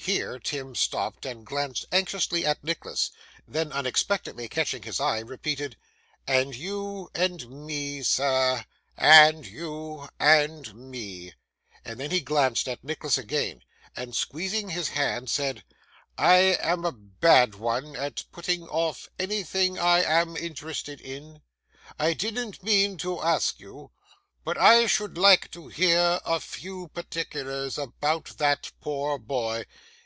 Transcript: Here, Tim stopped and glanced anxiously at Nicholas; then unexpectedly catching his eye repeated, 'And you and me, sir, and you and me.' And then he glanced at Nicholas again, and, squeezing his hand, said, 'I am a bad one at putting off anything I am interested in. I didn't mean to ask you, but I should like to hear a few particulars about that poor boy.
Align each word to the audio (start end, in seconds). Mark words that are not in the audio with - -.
Here, 0.00 0.38
Tim 0.38 0.74
stopped 0.74 1.26
and 1.26 1.44
glanced 1.44 1.84
anxiously 1.92 2.46
at 2.46 2.64
Nicholas; 2.64 3.10
then 3.46 3.70
unexpectedly 3.72 4.48
catching 4.48 4.82
his 4.82 5.00
eye 5.00 5.18
repeated, 5.18 5.76
'And 6.26 6.56
you 6.56 7.10
and 7.14 7.66
me, 7.66 8.02
sir, 8.02 8.64
and 8.96 9.44
you 9.44 10.08
and 10.18 10.74
me.' 10.74 11.34
And 11.84 12.00
then 12.00 12.10
he 12.10 12.20
glanced 12.22 12.68
at 12.68 12.82
Nicholas 12.82 13.18
again, 13.18 13.62
and, 13.94 14.16
squeezing 14.16 14.70
his 14.70 14.90
hand, 14.90 15.28
said, 15.28 15.62
'I 16.16 16.38
am 16.62 16.86
a 16.86 16.92
bad 16.92 17.56
one 17.56 17.94
at 17.94 18.24
putting 18.32 18.62
off 18.66 19.10
anything 19.18 19.78
I 19.78 20.02
am 20.02 20.38
interested 20.38 21.02
in. 21.02 21.42
I 21.98 22.14
didn't 22.14 22.62
mean 22.62 22.96
to 22.98 23.20
ask 23.20 23.60
you, 23.60 23.90
but 24.42 24.56
I 24.56 24.86
should 24.86 25.18
like 25.18 25.50
to 25.50 25.68
hear 25.68 26.18
a 26.24 26.40
few 26.40 26.88
particulars 26.94 27.76
about 27.76 28.38
that 28.38 28.72
poor 28.80 29.18
boy. 29.18 29.66